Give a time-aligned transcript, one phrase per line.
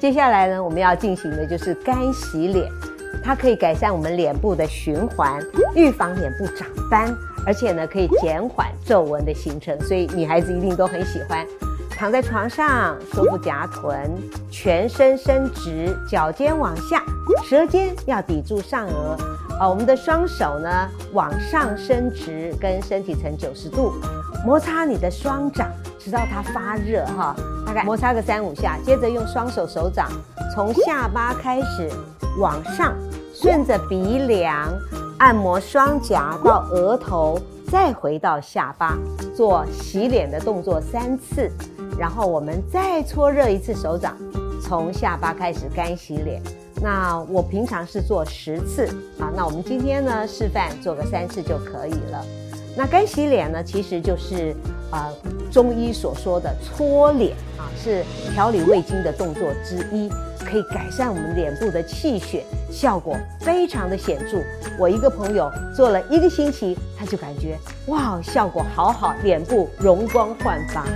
[0.00, 2.72] 接下来呢，我们要进行的就是干洗脸，
[3.22, 5.38] 它可以改善我们脸部的循环，
[5.76, 11.46] 预防脸部长斑，而且呢，可以减缓皱纹的形成，所以女孩子一定都很喜欢。
[12.00, 14.10] 躺在床上，收腹夹臀，
[14.50, 17.04] 全身伸直，脚尖往下，
[17.44, 19.22] 舌尖要抵住上颚。
[19.60, 23.92] 啊，我们的双手呢往上伸直，跟身体成九十度，
[24.46, 27.36] 摩擦你的双掌，直到它发热哈。
[27.66, 30.08] 大概摩擦个三五下，接着用双手手掌
[30.54, 31.90] 从下巴开始
[32.38, 32.94] 往上，
[33.34, 34.72] 顺着鼻梁
[35.18, 37.38] 按摩双颊到额头，
[37.70, 38.96] 再回到下巴，
[39.36, 41.50] 做洗脸的动作三次。
[42.00, 44.16] 然后我们再搓热一次手掌，
[44.62, 46.40] 从下巴开始干洗脸。
[46.80, 48.86] 那我平常是做十次
[49.18, 52.24] 啊，那我们今天呢示范做个三次就可以了。
[52.74, 54.56] 那干洗脸呢，其实就是
[54.90, 64.38] 啊、呃、中医所说的搓脸啊，是调理胃经的动作之一，可以改善我们脸部的气血，效果非常的显著。
[64.78, 70.86] 我一个朋友做了一个星期，他就感觉哇，效果好好，脸部容光焕发。